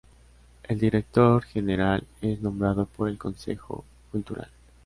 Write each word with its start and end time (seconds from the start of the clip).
El 0.63 0.79
Director 0.79 1.43
General 1.43 2.03
es 2.21 2.41
nombrado 2.41 2.87
por 2.87 3.07
el 3.07 3.19
Consejo 3.19 3.85
Cultural. 4.11 4.49